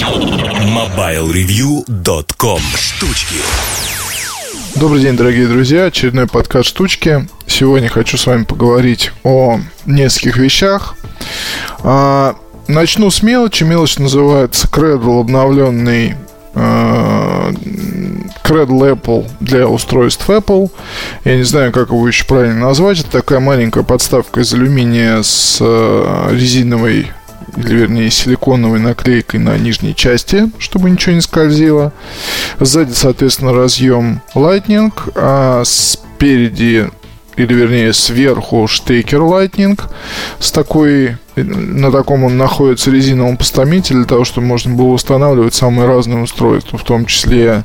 MobileReview.com 0.00 2.60
Штучки 2.74 3.36
Добрый 4.74 5.02
день, 5.02 5.14
дорогие 5.14 5.46
друзья. 5.46 5.84
Очередной 5.84 6.26
подкаст 6.26 6.70
«Штучки». 6.70 7.28
Сегодня 7.46 7.90
хочу 7.90 8.16
с 8.16 8.26
вами 8.26 8.44
поговорить 8.44 9.12
о 9.24 9.60
нескольких 9.84 10.38
вещах. 10.38 10.94
А, 11.80 12.34
начну 12.66 13.10
с 13.10 13.22
мелочи. 13.22 13.64
Мелочь 13.64 13.98
называется 13.98 14.68
Cradle, 14.68 15.20
обновленный 15.20 16.14
а, 16.54 17.52
Cradle 18.42 18.94
Apple 18.94 19.30
для 19.40 19.68
устройств 19.68 20.30
Apple. 20.30 20.70
Я 21.24 21.36
не 21.36 21.42
знаю, 21.42 21.72
как 21.72 21.90
его 21.90 22.08
еще 22.08 22.24
правильно 22.24 22.68
назвать. 22.68 23.00
Это 23.00 23.10
такая 23.10 23.40
маленькая 23.40 23.84
подставка 23.84 24.40
из 24.40 24.54
алюминия 24.54 25.20
с 25.22 25.58
а, 25.60 26.32
резиновой 26.32 27.12
или 27.56 27.74
вернее 27.74 28.10
силиконовой 28.10 28.80
наклейкой 28.80 29.40
на 29.40 29.56
нижней 29.58 29.94
части, 29.94 30.50
чтобы 30.58 30.90
ничего 30.90 31.14
не 31.14 31.20
скользило. 31.20 31.92
Сзади, 32.58 32.92
соответственно, 32.92 33.52
разъем 33.52 34.22
Lightning, 34.34 34.92
а 35.14 35.62
спереди 35.64 36.90
или 37.36 37.54
вернее 37.54 37.92
сверху 37.92 38.66
штекер 38.66 39.20
Lightning 39.20 39.80
с 40.38 40.52
такой 40.52 41.16
на 41.36 41.90
таком 41.90 42.24
он 42.24 42.36
находится 42.36 42.90
резиновом 42.90 43.36
постаменте 43.36 43.94
для 43.94 44.04
того, 44.04 44.24
чтобы 44.24 44.46
можно 44.46 44.74
было 44.74 44.88
устанавливать 44.88 45.54
самые 45.54 45.86
разные 45.86 46.22
устройства, 46.22 46.78
в 46.78 46.84
том 46.84 47.06
числе 47.06 47.64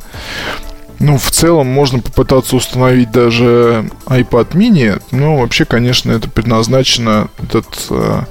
ну, 1.00 1.18
в 1.18 1.30
целом 1.32 1.68
можно 1.68 2.00
попытаться 2.00 2.56
установить 2.56 3.12
даже 3.12 3.90
iPad 4.06 4.52
mini. 4.52 5.02
Но 5.12 5.38
вообще, 5.38 5.66
конечно, 5.66 6.12
это 6.12 6.30
предназначено, 6.30 7.30
этот 7.42 7.88
э, 7.90 8.22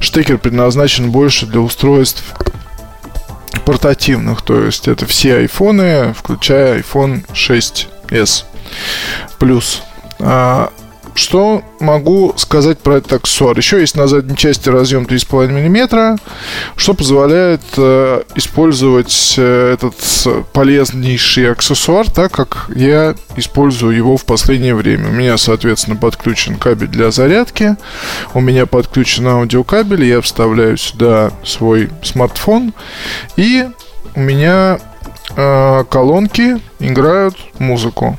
штекер 0.00 0.38
предназначен 0.38 1.10
больше 1.10 1.46
для 1.46 1.60
устройств 1.60 2.24
портативных. 3.64 4.42
То 4.42 4.60
есть 4.64 4.88
это 4.88 5.06
все 5.06 5.36
айфоны, 5.36 6.12
включая 6.14 6.80
iPhone 6.80 7.24
6s 7.32 8.44
Плюс. 9.38 9.82
А, 10.18 10.72
что 11.14 11.62
могу 11.80 12.34
сказать 12.36 12.78
про 12.78 12.96
этот 12.96 13.12
аксессуар? 13.14 13.56
Еще 13.56 13.80
есть 13.80 13.96
на 13.96 14.06
задней 14.06 14.36
части 14.36 14.68
разъем 14.68 15.04
3,5 15.04 15.48
мм, 15.48 16.18
что 16.76 16.94
позволяет 16.94 17.62
э, 17.76 18.22
использовать 18.34 19.34
э, 19.36 19.74
этот 19.74 19.94
полезнейший 20.52 21.50
аксессуар 21.52 22.10
так, 22.10 22.32
как 22.32 22.66
я 22.74 23.14
использую 23.36 23.96
его 23.96 24.16
в 24.16 24.24
последнее 24.24 24.74
время. 24.74 25.08
У 25.08 25.12
меня, 25.12 25.36
соответственно, 25.38 25.96
подключен 25.96 26.56
кабель 26.56 26.88
для 26.88 27.10
зарядки, 27.10 27.76
у 28.34 28.40
меня 28.40 28.66
подключен 28.66 29.26
аудиокабель, 29.26 30.04
я 30.04 30.20
вставляю 30.20 30.76
сюда 30.76 31.32
свой 31.44 31.90
смартфон, 32.02 32.72
и 33.36 33.66
у 34.14 34.20
меня 34.20 34.78
э, 35.36 35.84
колонки 35.90 36.60
играют 36.78 37.36
музыку. 37.58 38.18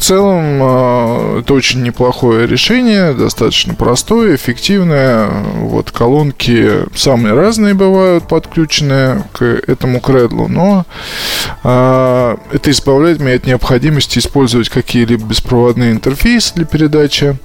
В 0.00 0.02
целом, 0.02 0.60
а, 0.62 1.40
это 1.40 1.52
очень 1.52 1.82
неплохое 1.82 2.46
решение, 2.46 3.12
достаточно 3.12 3.74
простое, 3.74 4.34
эффективное. 4.34 5.28
Вот 5.56 5.90
колонки 5.90 6.86
самые 6.96 7.34
разные 7.34 7.74
бывают 7.74 8.26
подключенные 8.26 9.24
к 9.34 9.42
этому 9.44 10.00
кредлу, 10.00 10.48
но 10.48 10.86
а, 11.62 12.38
это 12.50 12.70
избавляет 12.70 13.20
меня 13.20 13.34
от 13.34 13.44
необходимости 13.44 14.20
использовать 14.20 14.70
какие-либо 14.70 15.26
беспроводные 15.26 15.92
интерфейсы 15.92 16.54
для 16.54 16.64
передачи 16.64 17.36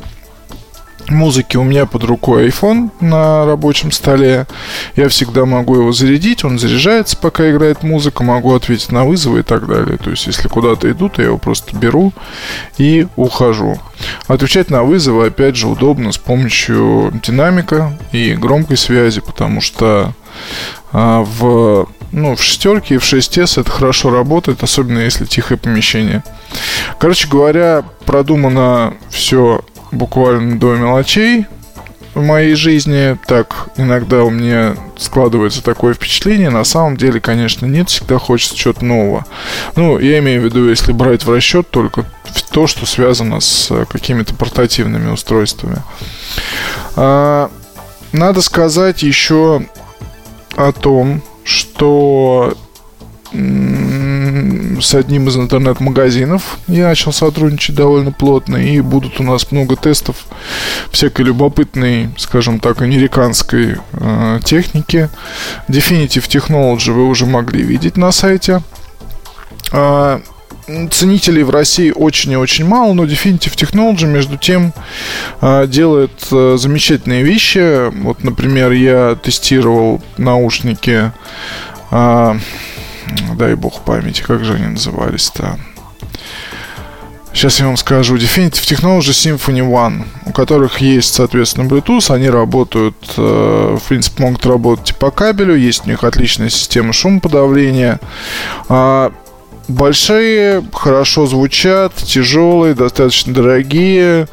музыки 1.09 1.57
у 1.57 1.63
меня 1.63 1.85
под 1.85 2.03
рукой 2.03 2.47
iPhone 2.47 2.89
на 2.99 3.45
рабочем 3.45 3.91
столе. 3.91 4.47
Я 4.95 5.09
всегда 5.09 5.45
могу 5.45 5.75
его 5.75 5.91
зарядить, 5.91 6.43
он 6.43 6.59
заряжается, 6.59 7.17
пока 7.17 7.49
играет 7.49 7.83
музыка, 7.83 8.23
могу 8.23 8.53
ответить 8.53 8.91
на 8.91 9.05
вызовы 9.05 9.39
и 9.39 9.43
так 9.43 9.67
далее. 9.67 9.97
То 9.97 10.09
есть, 10.09 10.27
если 10.27 10.47
куда-то 10.47 10.89
иду, 10.91 11.09
то 11.09 11.21
я 11.21 11.29
его 11.29 11.37
просто 11.37 11.75
беру 11.75 12.13
и 12.77 13.07
ухожу. 13.15 13.79
Отвечать 14.27 14.69
на 14.69 14.83
вызовы, 14.83 15.27
опять 15.27 15.55
же, 15.55 15.67
удобно 15.67 16.11
с 16.11 16.17
помощью 16.17 17.11
динамика 17.23 17.97
и 18.11 18.33
громкой 18.33 18.77
связи, 18.77 19.21
потому 19.21 19.61
что 19.61 20.13
а, 20.91 21.21
в 21.21 21.87
ну, 22.11 22.35
в 22.35 22.41
шестерке 22.41 22.95
и 22.95 22.97
в 22.97 23.03
6S 23.03 23.59
это 23.59 23.69
хорошо 23.69 24.09
работает, 24.09 24.63
особенно 24.63 24.99
если 24.99 25.25
тихое 25.25 25.57
помещение. 25.57 26.23
Короче 26.97 27.27
говоря, 27.27 27.83
продумано 28.05 28.93
все 29.09 29.65
буквально 29.95 30.59
до 30.59 30.75
мелочей 30.75 31.47
в 32.13 32.21
моей 32.21 32.55
жизни. 32.55 33.17
Так, 33.27 33.69
иногда 33.77 34.23
у 34.23 34.29
меня 34.29 34.75
складывается 34.97 35.63
такое 35.63 35.93
впечатление. 35.93 36.49
На 36.49 36.63
самом 36.63 36.97
деле, 36.97 37.19
конечно, 37.19 37.65
нет. 37.65 37.89
Всегда 37.89 38.17
хочется 38.17 38.55
чего-то 38.55 38.85
нового. 38.85 39.25
Ну, 39.75 39.99
я 39.99 40.19
имею 40.19 40.41
в 40.41 40.45
виду, 40.45 40.69
если 40.69 40.91
брать 40.91 41.25
в 41.25 41.31
расчет 41.31 41.69
только 41.69 42.05
то, 42.51 42.67
что 42.67 42.85
связано 42.85 43.39
с 43.39 43.85
какими-то 43.85 44.33
портативными 44.33 45.11
устройствами. 45.11 45.77
А, 46.95 47.51
надо 48.11 48.41
сказать 48.41 49.03
еще 49.03 49.65
о 50.55 50.71
том, 50.71 51.21
что 51.43 52.57
с 54.85 54.93
одним 54.93 55.27
из 55.27 55.35
интернет-магазинов 55.35 56.59
я 56.67 56.89
начал 56.89 57.11
сотрудничать 57.11 57.75
довольно 57.75 58.11
плотно, 58.11 58.57
и 58.57 58.81
будут 58.81 59.19
у 59.19 59.23
нас 59.23 59.51
много 59.51 59.75
тестов 59.75 60.27
всякой 60.91 61.25
любопытной, 61.25 62.09
скажем 62.17 62.59
так, 62.59 62.83
американской 62.83 63.77
э, 63.93 64.39
техники. 64.45 65.09
Definitive 65.67 66.27
Technology 66.27 66.91
вы 66.91 67.07
уже 67.07 67.25
могли 67.25 67.63
видеть 67.63 67.97
на 67.97 68.11
сайте. 68.11 68.61
А, 69.71 70.21
ценителей 70.91 71.41
в 71.41 71.49
России 71.49 71.91
очень 71.91 72.33
и 72.33 72.37
очень 72.37 72.65
мало, 72.65 72.93
но 72.93 73.05
Definitive 73.05 73.55
Technology, 73.55 74.05
между 74.05 74.37
тем, 74.37 74.71
э, 75.41 75.65
делает 75.67 76.27
э, 76.31 76.57
замечательные 76.59 77.23
вещи. 77.23 77.89
Вот, 78.03 78.23
например, 78.23 78.71
я 78.71 79.15
тестировал 79.15 80.03
наушники 80.17 81.11
а, 81.89 82.37
дай 83.35 83.55
бог 83.55 83.81
памяти, 83.81 84.21
как 84.21 84.43
же 84.43 84.53
они 84.53 84.67
назывались-то? 84.67 85.59
Сейчас 87.35 87.59
я 87.59 87.65
вам 87.65 87.75
скажу. 87.75 88.15
Definitive 88.15 88.63
Technology 88.63 89.11
Symphony 89.11 89.59
One, 89.59 90.05
у 90.25 90.31
которых 90.31 90.79
есть, 90.79 91.13
соответственно, 91.13 91.67
Bluetooth. 91.67 92.13
Они 92.13 92.29
работают, 92.29 92.95
э, 93.17 93.77
в 93.77 93.89
принципе, 93.89 94.23
могут 94.23 94.45
работать 94.45 94.95
по 94.95 95.11
кабелю. 95.11 95.53
Есть 95.53 95.85
у 95.85 95.89
них 95.89 96.05
отличная 96.05 96.47
система 96.47 96.93
шумоподавления. 96.93 97.99
А, 98.69 99.11
большие, 99.67 100.63
хорошо 100.71 101.25
звучат, 101.25 101.93
тяжелые, 101.95 102.73
достаточно 102.73 103.33
дорогие, 103.33 104.29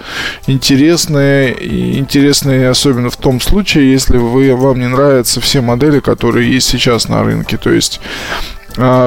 интересные. 0.47 1.99
Интересные 1.99 2.69
особенно 2.69 3.11
в 3.11 3.17
том 3.17 3.41
случае, 3.41 3.91
если 3.91 4.17
вы, 4.17 4.55
вам 4.55 4.79
не 4.79 4.89
нравятся 4.89 5.41
все 5.41 5.61
модели, 5.61 5.99
которые 5.99 6.53
есть 6.53 6.69
сейчас 6.69 7.09
на 7.09 7.25
рынке. 7.25 7.57
То 7.57 7.71
есть 7.71 8.01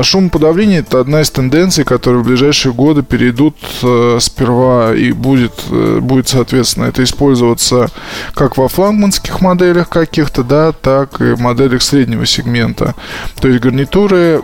шумоподавление 0.03 0.79
это 0.79 0.99
одна 0.99 1.21
из 1.21 1.31
тенденций, 1.31 1.83
которые 1.83 2.21
в 2.21 2.25
ближайшие 2.25 2.73
годы 2.73 3.03
перейдут 3.03 3.55
э, 3.81 4.17
сперва 4.21 4.93
и 4.93 5.11
будет, 5.11 5.53
э, 5.71 5.99
будет, 6.01 6.27
соответственно, 6.27 6.85
это 6.85 7.03
использоваться 7.03 7.89
как 8.33 8.57
во 8.57 8.67
флагманских 8.67 9.41
моделях 9.41 9.89
каких-то, 9.89 10.43
да, 10.43 10.71
так 10.71 11.19
и 11.21 11.33
в 11.33 11.39
моделях 11.39 11.81
среднего 11.81 12.25
сегмента. 12.25 12.95
То 13.39 13.47
есть 13.47 13.61
гарнитуры 13.61 14.43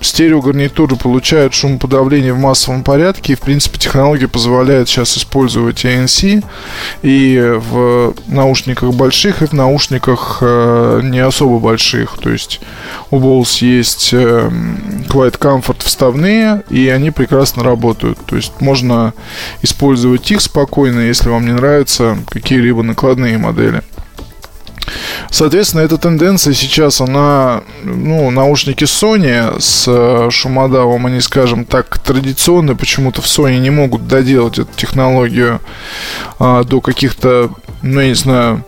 стереогарнитуры 0.00 0.96
получают 0.96 1.54
шумоподавление 1.54 2.32
в 2.32 2.38
массовом 2.38 2.82
порядке. 2.82 3.32
И, 3.32 3.36
в 3.36 3.40
принципе, 3.40 3.78
технология 3.78 4.28
позволяет 4.28 4.88
сейчас 4.88 5.16
использовать 5.16 5.84
ANC 5.84 6.44
и 7.02 7.58
в 7.70 8.14
наушниках 8.26 8.92
больших, 8.94 9.42
и 9.42 9.46
в 9.46 9.52
наушниках 9.52 10.38
э, 10.40 11.00
не 11.04 11.20
особо 11.20 11.58
больших. 11.58 12.18
То 12.18 12.30
есть 12.30 12.60
у 13.10 13.18
Bose 13.18 13.64
есть 13.64 14.10
э, 14.12 14.50
Quiet 15.08 15.38
Comfort 15.38 15.82
вставные, 15.84 16.62
и 16.70 16.88
они 16.88 17.10
прекрасно 17.10 17.62
работают. 17.62 18.18
То 18.26 18.36
есть 18.36 18.52
можно 18.60 19.12
использовать 19.62 20.30
их 20.30 20.40
спокойно, 20.40 21.00
если 21.00 21.28
вам 21.28 21.46
не 21.46 21.52
нравятся 21.52 22.18
какие-либо 22.28 22.82
накладные 22.82 23.38
модели. 23.38 23.82
Соответственно, 25.30 25.82
эта 25.82 25.98
тенденция 25.98 26.54
сейчас, 26.54 27.00
она, 27.00 27.62
ну, 27.82 28.30
наушники 28.30 28.84
Sony 28.84 29.60
с 29.60 29.84
э, 29.86 30.30
шумодавом, 30.30 31.06
они, 31.06 31.20
скажем 31.20 31.64
так, 31.64 31.98
традиционные, 31.98 32.76
почему-то 32.76 33.22
в 33.22 33.26
Sony 33.26 33.58
не 33.58 33.70
могут 33.70 34.06
доделать 34.06 34.58
эту 34.58 34.70
технологию 34.76 35.60
а, 36.38 36.64
до 36.64 36.80
каких-то, 36.80 37.50
ну, 37.82 38.00
я 38.00 38.08
не 38.08 38.14
знаю, 38.14 38.64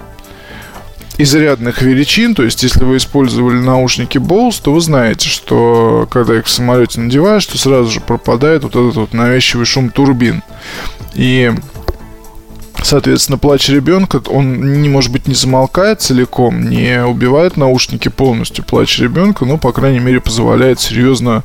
изрядных 1.19 1.83
величин, 1.83 2.35
то 2.35 2.43
есть 2.43 2.63
если 2.63 2.85
вы 2.85 2.97
использовали 2.97 3.59
наушники 3.59 4.19
Bose, 4.19 4.61
то 4.63 4.73
вы 4.73 4.81
знаете, 4.81 5.29
что 5.29 6.09
когда 6.11 6.39
их 6.39 6.47
в 6.47 6.51
самолете 6.51 7.01
надеваешь, 7.01 7.47
то 7.47 7.59
сразу 7.59 7.91
же 7.91 8.01
пропадает 8.01 8.65
вот 8.65 8.77
этот 8.77 8.97
вот 8.97 9.13
навязчивый 9.13 9.67
шум 9.67 9.91
турбин. 9.91 10.43
И 11.15 11.53
Соответственно, 12.83 13.39
плач 13.39 13.69
ребенка, 13.69 14.21
он 14.27 14.83
не 14.83 14.89
может 14.89 15.13
быть 15.13 15.27
не 15.29 15.35
замолкает 15.35 16.01
целиком, 16.01 16.69
не 16.69 17.05
убивает 17.05 17.57
наушники 17.57 18.09
полностью 18.09 18.65
плач 18.65 18.99
ребенка, 18.99 19.45
но, 19.45 19.59
по 19.59 19.73
крайней 19.73 20.01
мере, 20.01 20.21
позволяет 20.21 20.81
серьезно 20.81 21.45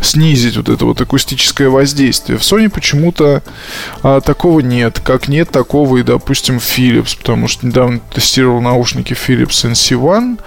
снизить 0.00 0.56
вот 0.56 0.68
это 0.68 0.84
вот 0.84 1.00
акустическое 1.00 1.68
воздействие. 1.68 2.38
В 2.38 2.42
Sony 2.42 2.68
почему-то 2.70 3.42
а, 4.02 4.20
такого 4.20 4.60
нет, 4.60 5.00
как 5.00 5.28
нет 5.28 5.50
такого 5.50 5.98
и, 5.98 6.02
допустим, 6.02 6.56
Philips, 6.56 7.16
потому 7.18 7.48
что 7.48 7.66
недавно 7.66 8.00
тестировал 8.12 8.60
наушники 8.60 9.14
Philips 9.14 9.70
NC1, 9.70 10.38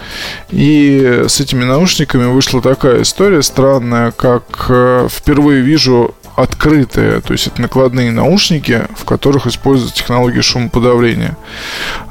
и 0.52 1.26
с 1.28 1.40
этими 1.40 1.64
наушниками 1.64 2.26
вышла 2.26 2.62
такая 2.62 3.02
история 3.02 3.42
странная, 3.42 4.12
как 4.12 4.66
э, 4.70 5.08
впервые 5.10 5.62
вижу 5.62 6.16
открытые, 6.36 7.22
то 7.22 7.34
есть 7.34 7.48
это 7.48 7.62
накладные 7.62 8.12
наушники, 8.12 8.84
в 8.96 9.06
которых 9.06 9.48
используется 9.48 9.98
технология 9.98 10.42
шумоподавления. 10.42 11.38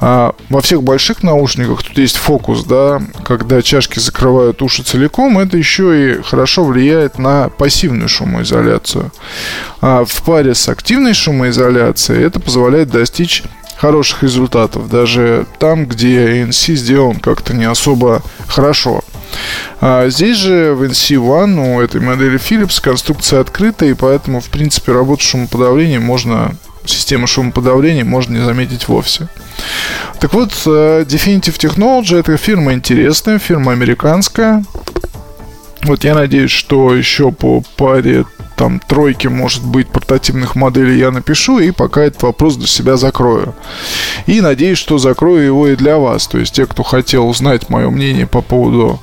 А 0.00 0.34
во 0.48 0.60
всех 0.60 0.82
больших 0.82 1.22
наушниках 1.22 1.82
тут 1.82 1.98
есть 1.98 2.16
фокус, 2.16 2.64
да, 2.64 3.02
когда 3.24 3.62
чашки 3.62 3.98
закрывают 3.98 4.62
уши 4.62 4.82
целиком, 4.82 5.38
это 5.38 5.56
еще 5.56 6.18
и 6.18 6.22
хорошо 6.22 6.64
влияет 6.64 7.18
на 7.18 7.48
пассивную 7.48 8.08
шумоизоляцию. 8.08 9.12
А 9.80 10.04
в 10.04 10.22
паре 10.22 10.54
с 10.54 10.68
активной 10.68 11.14
шумоизоляцией 11.14 12.24
это 12.24 12.40
позволяет 12.40 12.90
достичь 12.90 13.42
хороших 13.80 14.22
результатов, 14.22 14.90
даже 14.90 15.46
там, 15.58 15.86
где 15.86 16.42
ANC 16.42 16.74
сделан 16.74 17.18
как-то 17.18 17.54
не 17.54 17.64
особо 17.64 18.22
хорошо. 18.46 19.02
А 19.80 20.08
здесь 20.08 20.36
же 20.36 20.74
в 20.74 20.82
NC1 20.82 21.76
у 21.76 21.80
этой 21.80 22.00
модели 22.00 22.38
Philips 22.38 22.80
конструкция 22.82 23.40
открытая, 23.40 23.90
и 23.90 23.94
поэтому, 23.94 24.40
в 24.40 24.48
принципе, 24.50 24.92
работу 24.92 25.22
шумоподавления 25.22 26.00
можно 26.00 26.54
системы 26.84 27.26
шумоподавления 27.26 28.04
можно 28.04 28.38
не 28.38 28.44
заметить 28.44 28.88
вовсе. 28.88 29.28
Так 30.18 30.32
вот, 30.34 30.52
э, 30.66 31.04
Definitive 31.06 31.58
Technology 31.58 32.18
это 32.18 32.36
фирма 32.36 32.72
интересная, 32.72 33.38
фирма 33.38 33.72
американская. 33.72 34.64
Вот 35.82 36.04
я 36.04 36.14
надеюсь, 36.14 36.50
что 36.50 36.94
еще 36.94 37.32
по 37.32 37.62
паре 37.76 38.24
там 38.56 38.78
тройки, 38.78 39.26
может 39.26 39.64
быть, 39.64 39.88
портативных 39.88 40.54
моделей 40.54 40.98
я 40.98 41.10
напишу, 41.10 41.60
и 41.60 41.70
пока 41.70 42.02
этот 42.02 42.22
вопрос 42.22 42.56
для 42.56 42.66
себя 42.66 42.98
закрою. 42.98 43.54
И 44.26 44.42
надеюсь, 44.42 44.76
что 44.76 44.98
закрою 44.98 45.46
его 45.46 45.68
и 45.68 45.76
для 45.76 45.96
вас. 45.96 46.26
То 46.26 46.36
есть 46.36 46.54
те, 46.54 46.66
кто 46.66 46.82
хотел 46.82 47.26
узнать 47.26 47.70
мое 47.70 47.88
мнение 47.88 48.26
по 48.26 48.42
поводу 48.42 49.00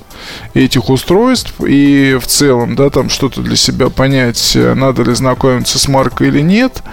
этих 0.53 0.89
устройств 0.89 1.53
и 1.65 2.17
в 2.19 2.27
целом, 2.27 2.75
да, 2.75 2.89
там 2.89 3.09
что-то 3.09 3.41
для 3.41 3.55
себя 3.55 3.89
понять, 3.89 4.55
надо 4.55 5.03
ли 5.03 5.13
знакомиться 5.13 5.79
с 5.79 5.87
маркой 5.87 6.29
или 6.29 6.41
нет. 6.41 6.83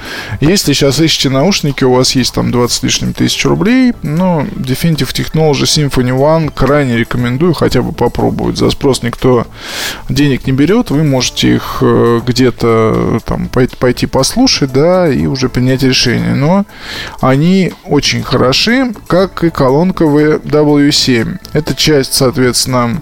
Если 0.41 0.73
сейчас 0.73 1.01
ищете 1.01 1.31
наушники, 1.31 1.85
у 1.85 1.95
вас 1.95 2.15
есть 2.15 2.35
там 2.35 2.51
20 2.51 2.75
с 2.75 2.83
лишним 2.83 3.13
тысяч 3.13 3.45
рублей, 3.45 3.93
но 4.03 4.43
Definitive 4.57 5.13
Technology 5.15 5.63
Symphony 5.63 6.17
One 6.17 6.51
крайне 6.53 6.97
рекомендую 6.97 7.55
хотя 7.55 7.83
бы 7.83 7.93
попробовать. 7.93 8.59
За 8.59 8.71
спрос 8.71 9.03
никто 9.03 9.47
денег 10.09 10.47
не 10.47 10.53
берет, 10.53 10.91
вы 10.91 11.05
можете 11.05 11.55
их 11.55 11.79
э, 11.81 12.21
где-то 12.27 13.21
там 13.25 13.49
пойти, 13.49 14.07
послушать, 14.07 14.73
да, 14.73 15.09
и 15.09 15.27
уже 15.27 15.49
принять 15.49 15.83
решение. 15.83 16.35
Но 16.35 16.65
они 17.21 17.73
очень 17.85 18.23
хороши, 18.23 18.93
как 19.07 19.45
и 19.45 19.51
колонка 19.51 20.05
W7. 20.05 21.39
Это 21.53 21.75
часть, 21.75 22.15
соответственно, 22.15 23.01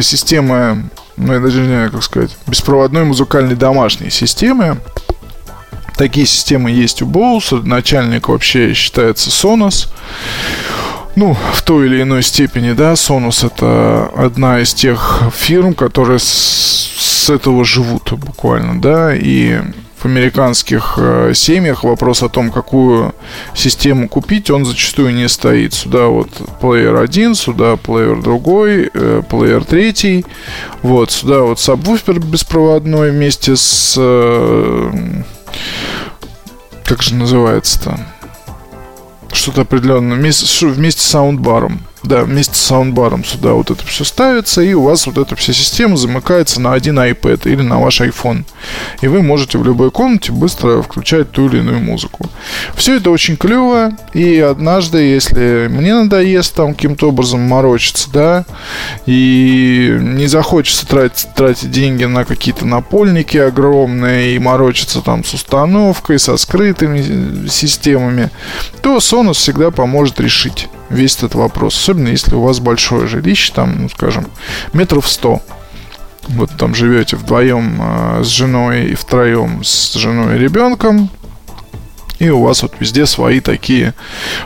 системы, 0.00 0.84
ну, 1.16 1.32
я 1.32 1.40
даже 1.40 1.60
не 1.60 1.66
знаю, 1.66 1.90
как 1.90 2.02
сказать, 2.02 2.36
беспроводной 2.46 3.04
музыкальной 3.04 3.54
домашней 3.54 4.10
системы. 4.10 4.78
Такие 5.96 6.26
системы 6.26 6.70
есть 6.70 7.02
у 7.02 7.06
Bose. 7.06 7.62
Начальник 7.62 8.28
вообще 8.28 8.74
считается 8.74 9.30
Sonos. 9.30 9.88
Ну, 11.14 11.36
в 11.52 11.62
той 11.62 11.86
или 11.86 12.02
иной 12.02 12.22
степени, 12.22 12.72
да, 12.72 12.94
Sonos 12.94 13.46
это 13.46 14.10
одна 14.16 14.60
из 14.60 14.72
тех 14.72 15.22
фирм, 15.34 15.74
которые 15.74 16.18
с, 16.18 16.24
с 16.24 17.30
этого 17.30 17.64
живут 17.64 18.12
буквально, 18.12 18.80
да, 18.80 19.14
и 19.14 19.60
в 20.02 20.06
американских 20.06 20.94
э, 20.96 21.32
семьях 21.34 21.84
вопрос 21.84 22.22
о 22.22 22.28
том, 22.28 22.50
какую 22.50 23.14
систему 23.54 24.08
купить, 24.08 24.50
он 24.50 24.64
зачастую 24.64 25.14
не 25.14 25.28
стоит. 25.28 25.74
Сюда 25.74 26.06
вот 26.06 26.28
плеер 26.60 26.96
один, 26.96 27.34
сюда 27.34 27.76
плеер 27.76 28.20
другой, 28.20 28.90
э, 28.92 29.22
плеер 29.28 29.64
третий. 29.64 30.26
Вот, 30.82 31.12
сюда 31.12 31.42
вот 31.42 31.60
сабвуфер 31.60 32.18
беспроводной 32.18 33.12
вместе 33.12 33.56
с... 33.56 33.94
Э, 33.96 35.22
как 36.84 37.02
же 37.02 37.14
называется-то? 37.14 37.98
Что-то 39.32 39.62
определенное. 39.62 40.16
Вместе, 40.16 40.66
вместе 40.66 41.00
с 41.00 41.06
саундбаром. 41.06 41.80
Да, 42.02 42.24
вместе 42.24 42.54
с 42.54 42.60
саундбаром 42.60 43.24
сюда 43.24 43.52
вот 43.52 43.70
это 43.70 43.86
все 43.86 44.04
ставится, 44.04 44.60
и 44.60 44.74
у 44.74 44.82
вас 44.82 45.06
вот 45.06 45.18
эта 45.18 45.36
вся 45.36 45.52
система 45.52 45.96
замыкается 45.96 46.60
на 46.60 46.72
один 46.72 46.98
iPad 46.98 47.48
или 47.48 47.62
на 47.62 47.78
ваш 47.80 48.00
iPhone. 48.00 48.44
И 49.02 49.06
вы 49.06 49.22
можете 49.22 49.58
в 49.58 49.64
любой 49.64 49.92
комнате 49.92 50.32
быстро 50.32 50.82
включать 50.82 51.30
ту 51.30 51.46
или 51.46 51.58
иную 51.58 51.80
музыку. 51.80 52.28
Все 52.74 52.96
это 52.96 53.10
очень 53.10 53.36
клево, 53.36 53.92
и 54.14 54.38
однажды, 54.38 54.98
если 54.98 55.68
мне 55.70 55.94
надоест 55.94 56.54
там 56.54 56.74
каким-то 56.74 57.08
образом 57.08 57.40
морочиться, 57.40 58.10
да, 58.12 58.44
и 59.06 59.96
не 60.00 60.26
захочется 60.26 60.86
тратить, 60.86 61.32
тратить 61.34 61.70
деньги 61.70 62.04
на 62.04 62.24
какие-то 62.24 62.66
напольники 62.66 63.36
огромные 63.36 64.34
и 64.34 64.38
морочиться 64.40 65.02
там 65.02 65.24
с 65.24 65.34
установкой, 65.34 66.18
со 66.18 66.36
скрытыми 66.36 67.46
системами, 67.48 68.30
то 68.80 68.96
Sonos 68.96 69.34
всегда 69.34 69.70
поможет 69.70 70.18
решить 70.18 70.68
весь 70.92 71.16
этот 71.16 71.34
вопрос. 71.34 71.76
Особенно 71.76 72.08
если 72.08 72.34
у 72.34 72.42
вас 72.42 72.60
большое 72.60 73.06
жилище, 73.06 73.52
там, 73.54 73.82
ну, 73.82 73.88
скажем, 73.88 74.26
метров 74.72 75.08
сто. 75.08 75.40
Вот 76.28 76.50
там 76.56 76.74
живете 76.74 77.16
вдвоем 77.16 77.80
э, 77.80 78.22
с 78.22 78.28
женой 78.28 78.86
и 78.86 78.94
втроем 78.94 79.64
с 79.64 79.94
женой 79.94 80.36
и 80.36 80.38
ребенком. 80.38 81.10
И 82.20 82.30
у 82.30 82.42
вас 82.42 82.62
вот 82.62 82.74
везде 82.78 83.04
свои 83.06 83.40
такие 83.40 83.94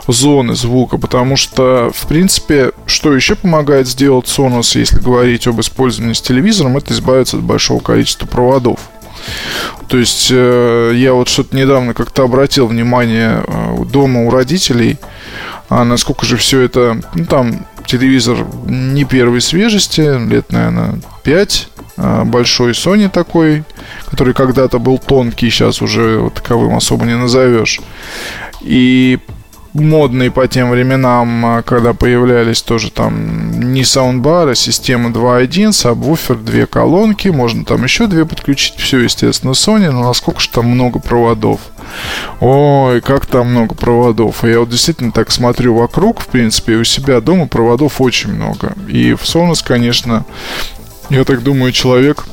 зоны 0.09 0.55
звука. 0.55 0.97
Потому 0.97 1.37
что, 1.37 1.91
в 1.95 2.07
принципе, 2.07 2.73
что 2.87 3.15
еще 3.15 3.35
помогает 3.35 3.87
сделать 3.87 4.25
Sonos, 4.25 4.79
если 4.79 4.99
говорить 4.99 5.47
об 5.47 5.61
использовании 5.61 6.15
с 6.15 6.23
телевизором, 6.23 6.79
это 6.79 6.95
избавиться 6.95 7.37
от 7.37 7.43
большого 7.43 7.81
количества 7.81 8.27
проводов. 8.27 8.81
То 9.89 9.99
есть 9.99 10.29
э, 10.31 10.93
я 10.95 11.13
вот 11.13 11.29
что-то 11.29 11.57
недавно 11.57 11.95
как-то 11.95 12.25
обратил 12.25 12.67
внимание 12.67 13.45
э, 13.47 13.85
дома 13.85 14.27
у 14.27 14.31
родителей 14.31 14.99
а 15.69 15.85
насколько 15.85 16.27
же 16.27 16.37
все 16.37 16.61
это... 16.61 17.01
Ну, 17.15 17.25
там 17.25 17.67
телевизор 17.87 18.47
не 18.67 19.05
первой 19.05 19.41
свежести, 19.41 20.01
лет, 20.29 20.51
наверное, 20.53 21.01
5. 21.23 21.69
А, 21.99 22.25
большой 22.25 22.73
Sony 22.73 23.09
такой, 23.09 23.65
который 24.07 24.35
когда-то 24.35 24.79
был 24.79 24.99
тонкий, 24.99 25.51
сейчас 25.51 25.81
уже 25.83 26.19
вот 26.19 26.35
таковым 26.35 26.77
особо 26.77 27.07
не 27.07 27.17
назовешь. 27.17 27.81
И 28.61 29.19
модные 29.81 30.31
по 30.31 30.47
тем 30.49 30.71
временам, 30.71 31.47
а, 31.47 31.63
когда 31.63 31.93
появлялись 31.93 32.63
тоже 32.63 32.91
там 32.91 33.73
не 33.73 33.85
саундбары, 33.85 34.55
система 34.55 35.11
2.1, 35.11 35.73
сабвуфер, 35.73 36.37
две 36.37 36.67
колонки, 36.67 37.29
можно 37.29 37.65
там 37.65 37.85
еще 37.85 38.07
две 38.07 38.25
подключить, 38.25 38.77
все, 38.77 39.01
естественно, 39.01 39.53
Sony, 39.53 39.91
но 39.91 40.03
насколько 40.03 40.41
же 40.41 40.51
там 40.51 40.67
много 40.67 40.99
проводов. 40.99 41.61
Ой, 42.41 43.01
как 43.01 43.27
там 43.27 43.51
много 43.51 43.75
проводов. 43.75 44.45
Я 44.45 44.61
вот 44.61 44.71
действительно 44.71 45.13
так 45.13 45.31
смотрю 45.31 45.75
вокруг, 45.75 46.21
в 46.21 46.27
принципе, 46.27 46.75
у 46.75 46.85
себя 46.85 47.21
дома 47.21 47.47
проводов 47.47 48.01
очень 48.01 48.33
много. 48.33 48.75
И 48.89 49.15
в 49.15 49.23
Sonos, 49.23 49.63
конечно, 49.65 50.25
я 51.11 51.25
так 51.25 51.43
думаю, 51.43 51.73
человек 51.73 52.27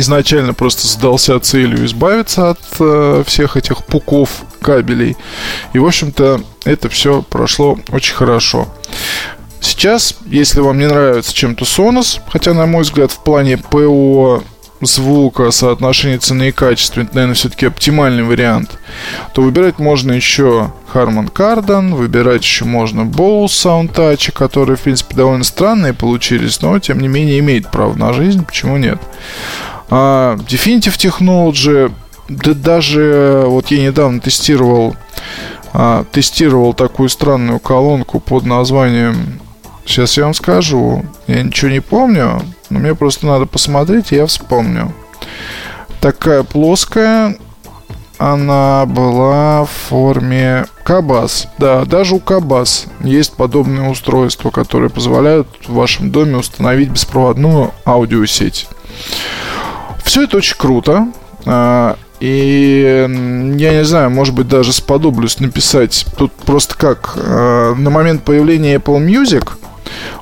изначально 0.00 0.54
просто 0.54 0.86
задался 0.86 1.38
целью 1.40 1.84
избавиться 1.86 2.50
от 2.50 2.60
э, 2.80 3.24
всех 3.26 3.56
этих 3.56 3.84
пуков 3.84 4.44
кабелей. 4.60 5.16
И, 5.72 5.78
в 5.78 5.86
общем-то, 5.86 6.42
это 6.64 6.88
все 6.88 7.22
прошло 7.22 7.78
очень 7.90 8.14
хорошо. 8.14 8.68
Сейчас, 9.60 10.16
если 10.26 10.60
вам 10.60 10.78
не 10.78 10.86
нравится 10.86 11.34
чем-то 11.34 11.64
Sonos, 11.64 12.20
хотя, 12.28 12.54
на 12.54 12.66
мой 12.66 12.82
взгляд, 12.82 13.10
в 13.10 13.22
плане 13.22 13.58
ПО 13.58 14.42
звука, 14.80 15.50
соотношение 15.50 16.18
цены 16.18 16.48
и 16.48 16.52
качества, 16.52 17.00
это, 17.00 17.14
наверное, 17.14 17.34
все-таки 17.34 17.66
оптимальный 17.66 18.22
вариант, 18.22 18.78
то 19.32 19.42
выбирать 19.42 19.78
можно 19.78 20.12
еще 20.12 20.72
Harman 20.92 21.32
Kardon, 21.32 21.94
выбирать 21.94 22.42
еще 22.42 22.64
можно 22.64 23.02
Bose 23.02 23.46
Soundtouch, 23.46 24.32
которые, 24.32 24.76
в 24.76 24.82
принципе, 24.82 25.16
довольно 25.16 25.44
странные 25.44 25.94
получились, 25.94 26.60
но, 26.60 26.78
тем 26.78 27.00
не 27.00 27.08
менее, 27.08 27.38
имеет 27.38 27.70
право 27.70 27.94
на 27.94 28.12
жизнь, 28.12 28.44
почему 28.44 28.76
нет. 28.76 29.00
А 29.90 30.36
Definitive 30.36 30.96
Technology, 30.96 31.92
да 32.28 32.54
даже 32.54 33.44
вот 33.46 33.68
я 33.68 33.82
недавно 33.82 34.20
тестировал 34.20 34.96
а, 35.72 36.04
тестировал 36.10 36.74
такую 36.74 37.08
странную 37.08 37.60
колонку 37.60 38.18
под 38.18 38.44
названием 38.46 39.40
Сейчас 39.86 40.16
я 40.16 40.24
вам 40.24 40.34
скажу. 40.34 41.04
Я 41.28 41.44
ничего 41.44 41.70
не 41.70 41.80
помню, 41.80 42.42
но 42.70 42.78
мне 42.80 42.94
просто 42.94 43.26
надо 43.26 43.46
посмотреть, 43.46 44.10
и 44.10 44.16
я 44.16 44.26
вспомню. 44.26 44.92
Такая 46.00 46.42
плоская, 46.42 47.38
она 48.18 48.84
была 48.86 49.64
в 49.64 49.70
форме 49.70 50.66
Кабас. 50.82 51.46
Да, 51.58 51.84
даже 51.84 52.16
у 52.16 52.18
Кабас 52.18 52.86
есть 53.00 53.34
подобные 53.34 53.88
устройства, 53.88 54.50
которые 54.50 54.90
позволяют 54.90 55.46
в 55.68 55.74
вашем 55.74 56.10
доме 56.10 56.36
установить 56.36 56.90
беспроводную 56.90 57.72
аудиосеть. 57.84 58.68
Все 60.06 60.22
это 60.22 60.38
очень 60.38 60.56
круто. 60.56 61.08
А, 61.44 61.98
и 62.20 63.06
я 63.58 63.72
не 63.72 63.84
знаю, 63.84 64.10
может 64.10 64.34
быть, 64.34 64.48
даже 64.48 64.72
сподоблюсь 64.72 65.38
написать. 65.38 66.06
Тут 66.16 66.32
просто 66.32 66.74
как 66.76 67.12
а, 67.16 67.74
на 67.74 67.90
момент 67.90 68.22
появления 68.22 68.76
Apple 68.76 69.04
Music 69.06 69.52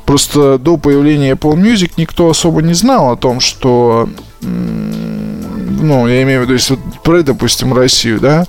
Просто 0.05 0.59
до 0.59 0.77
появления 0.77 1.33
Apple 1.33 1.55
Music 1.55 1.93
никто 1.97 2.29
особо 2.29 2.63
не 2.63 2.75
знал 2.75 3.13
о 3.13 3.17
том, 3.17 3.41
что 3.41 4.09
ну, 4.43 6.07
я 6.07 6.23
имею 6.23 6.41
в 6.41 6.43
виду, 6.45 6.53
если 6.53 6.79
про, 7.03 7.23
допустим, 7.23 7.73
Россию, 7.73 8.21
да, 8.21 8.45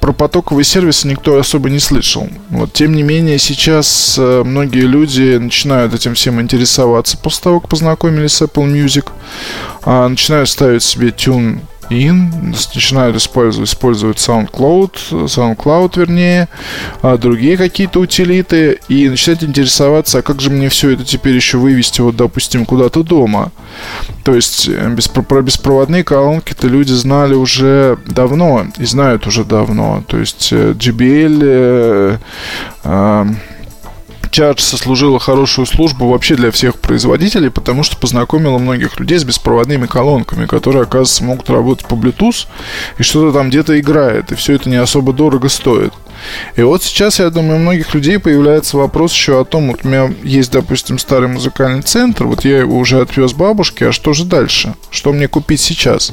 про 0.00 0.12
потоковый 0.12 0.64
сервис 0.64 1.04
никто 1.04 1.38
особо 1.38 1.70
не 1.70 1.78
слышал. 1.78 2.28
Вот, 2.50 2.72
тем 2.72 2.94
не 2.94 3.02
менее, 3.02 3.38
сейчас 3.38 4.16
э, 4.18 4.42
многие 4.44 4.86
люди 4.86 5.36
начинают 5.36 5.94
этим 5.94 6.14
всем 6.14 6.40
интересоваться 6.40 7.18
после 7.18 7.42
того, 7.44 7.60
как 7.60 7.70
познакомились 7.70 8.32
с 8.32 8.42
Apple 8.42 8.72
Music, 8.72 9.08
а, 9.82 10.08
начинают 10.08 10.48
ставить 10.48 10.82
себе 10.82 11.10
тюн 11.10 11.60
in, 11.90 12.54
начинают 12.74 13.16
использовать, 13.16 13.68
использовать 13.68 14.18
SoundCloud, 14.18 15.26
SoundCloud 15.26 15.98
вернее, 15.98 16.48
а 17.02 17.16
другие 17.16 17.56
какие-то 17.56 18.00
утилиты, 18.00 18.80
и 18.88 19.08
начинают 19.08 19.42
интересоваться, 19.42 20.18
а 20.18 20.22
как 20.22 20.40
же 20.40 20.50
мне 20.50 20.68
все 20.68 20.90
это 20.90 21.04
теперь 21.04 21.34
еще 21.36 21.58
вывести, 21.58 22.00
вот, 22.00 22.16
допустим, 22.16 22.64
куда-то 22.66 23.02
дома. 23.02 23.52
То 24.24 24.34
есть 24.34 24.68
э, 24.68 24.88
беспро- 24.94 25.22
про 25.22 25.42
беспроводные 25.42 26.04
колонки-то 26.04 26.66
люди 26.68 26.92
знали 26.92 27.34
уже 27.34 27.98
давно, 28.06 28.66
и 28.78 28.84
знают 28.84 29.26
уже 29.26 29.44
давно. 29.44 30.02
То 30.06 30.18
есть 30.18 30.48
э, 30.52 30.74
э, 32.84 33.26
Charge 34.34 34.58
сослужила 34.58 35.20
хорошую 35.20 35.64
службу 35.64 36.08
вообще 36.08 36.34
для 36.34 36.50
всех 36.50 36.80
производителей, 36.80 37.50
потому 37.50 37.84
что 37.84 37.96
познакомила 37.96 38.58
многих 38.58 38.98
людей 38.98 39.16
с 39.16 39.22
беспроводными 39.22 39.86
колонками, 39.86 40.46
которые, 40.46 40.82
оказывается, 40.82 41.22
могут 41.22 41.48
работать 41.50 41.86
по 41.86 41.94
Bluetooth 41.94 42.48
и 42.98 43.04
что-то 43.04 43.32
там 43.32 43.48
где-то 43.48 43.78
играет, 43.78 44.32
и 44.32 44.34
все 44.34 44.54
это 44.54 44.68
не 44.68 44.76
особо 44.76 45.12
дорого 45.12 45.48
стоит. 45.48 45.92
И 46.56 46.62
вот 46.62 46.82
сейчас, 46.82 47.18
я 47.18 47.30
думаю, 47.30 47.56
у 47.56 47.62
многих 47.62 47.94
людей 47.94 48.18
появляется 48.18 48.76
вопрос 48.76 49.12
еще 49.12 49.40
о 49.40 49.44
том, 49.44 49.68
вот 49.70 49.80
у 49.84 49.88
меня 49.88 50.12
есть, 50.22 50.52
допустим, 50.52 50.98
старый 50.98 51.28
музыкальный 51.28 51.82
центр, 51.82 52.24
вот 52.24 52.44
я 52.44 52.58
его 52.58 52.78
уже 52.78 53.00
отвез 53.00 53.32
бабушке, 53.32 53.88
а 53.88 53.92
что 53.92 54.12
же 54.12 54.24
дальше? 54.24 54.74
Что 54.90 55.12
мне 55.12 55.28
купить 55.28 55.60
сейчас? 55.60 56.12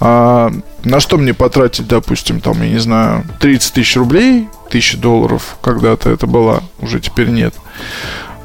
А, 0.00 0.52
на 0.84 1.00
что 1.00 1.16
мне 1.16 1.34
потратить, 1.34 1.86
допустим, 1.86 2.40
там, 2.40 2.62
я 2.62 2.68
не 2.68 2.78
знаю, 2.78 3.24
30 3.40 3.72
тысяч 3.72 3.96
рублей, 3.96 4.48
тысячи 4.70 4.96
долларов 4.96 5.56
когда-то 5.60 6.10
это 6.10 6.26
была, 6.26 6.62
уже 6.80 7.00
теперь 7.00 7.28
нет. 7.28 7.54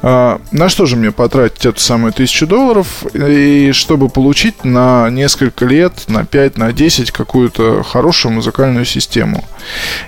А, 0.02 0.40
на 0.50 0.68
что 0.68 0.86
же 0.86 0.96
мне 0.96 1.10
потратить 1.12 1.66
эту 1.66 1.80
самую 1.80 2.12
тысячу 2.12 2.46
долларов, 2.46 3.04
и 3.14 3.72
чтобы 3.72 4.08
получить 4.08 4.64
на 4.64 5.10
несколько 5.10 5.66
лет, 5.66 5.92
на 6.08 6.24
5, 6.24 6.58
на 6.58 6.72
10 6.72 7.10
какую-то 7.10 7.82
хорошую 7.82 8.32
музыкальную 8.32 8.84
систему. 8.84 9.44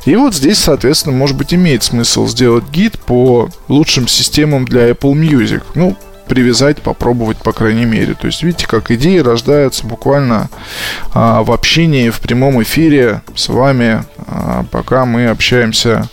И 0.07 0.17
вот 0.17 0.35
здесь, 0.35 0.59
соответственно, 0.59 1.17
может 1.17 1.37
быть, 1.37 1.53
имеет 1.53 1.83
смысл 1.83 2.27
сделать 2.27 2.65
гид 2.71 2.99
по 3.01 3.49
лучшим 3.69 4.09
системам 4.09 4.65
для 4.65 4.91
Apple 4.91 5.13
Music. 5.13 5.63
Ну, 5.75 5.97
привязать, 6.27 6.81
попробовать, 6.81 7.37
по 7.39 7.53
крайней 7.53 7.85
мере. 7.85 8.15
То 8.15 8.27
есть, 8.27 8.43
видите, 8.43 8.67
как 8.67 8.91
идеи 8.91 9.19
рождаются 9.19 9.87
буквально 9.87 10.49
а, 11.13 11.43
в 11.43 11.53
общении, 11.53 12.09
в 12.09 12.21
прямом 12.21 12.63
эфире 12.63 13.21
с 13.35 13.49
вами, 13.49 14.05
а, 14.27 14.65
пока 14.71 15.05
мы 15.05 15.27
общаемся 15.27 16.09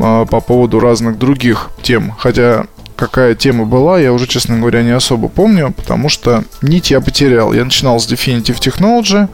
а, 0.00 0.26
по 0.26 0.40
поводу 0.40 0.80
разных 0.80 1.18
других 1.18 1.70
тем. 1.82 2.12
Хотя 2.18 2.66
какая 3.02 3.34
тема 3.34 3.64
была, 3.64 3.98
я 3.98 4.12
уже, 4.12 4.28
честно 4.28 4.58
говоря, 4.58 4.84
не 4.84 4.92
особо 4.92 5.26
помню, 5.26 5.72
потому 5.72 6.08
что 6.08 6.44
нить 6.62 6.92
я 6.92 7.00
потерял. 7.00 7.52
Я 7.52 7.64
начинал 7.64 7.98
с 7.98 8.06
Definitive 8.06 8.60
Technology, 8.60 9.28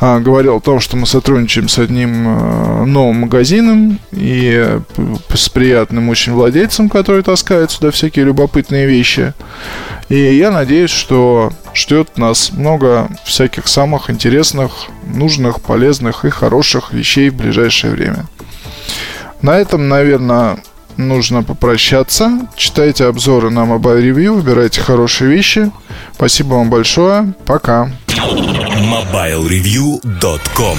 а, 0.00 0.18
говорил 0.18 0.56
о 0.56 0.60
том, 0.60 0.80
что 0.80 0.96
мы 0.96 1.06
сотрудничаем 1.06 1.68
с 1.68 1.78
одним 1.78 2.24
а, 2.26 2.84
новым 2.84 3.20
магазином 3.20 4.00
и 4.10 4.80
с 5.32 5.48
приятным 5.48 6.08
очень 6.08 6.32
владельцем, 6.32 6.88
который 6.88 7.22
таскает 7.22 7.70
сюда 7.70 7.92
всякие 7.92 8.24
любопытные 8.24 8.86
вещи. 8.86 9.32
И 10.08 10.16
я 10.16 10.50
надеюсь, 10.50 10.90
что 10.90 11.52
ждет 11.72 12.18
нас 12.18 12.50
много 12.50 13.08
всяких 13.24 13.68
самых 13.68 14.10
интересных, 14.10 14.88
нужных, 15.06 15.60
полезных 15.60 16.24
и 16.24 16.30
хороших 16.30 16.92
вещей 16.92 17.30
в 17.30 17.36
ближайшее 17.36 17.92
время. 17.92 18.26
На 19.40 19.56
этом, 19.56 19.88
наверное, 19.88 20.58
нужно 20.96 21.42
попрощаться. 21.42 22.48
Читайте 22.56 23.04
обзоры 23.06 23.50
на 23.50 23.60
Mobile 23.60 24.02
Review, 24.02 24.34
выбирайте 24.34 24.80
хорошие 24.80 25.30
вещи. 25.30 25.70
Спасибо 26.14 26.54
вам 26.54 26.70
большое. 26.70 27.34
Пока. 27.46 27.90
MobileReview.com 28.08 30.78